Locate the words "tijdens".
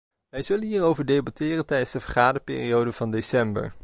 1.65-1.91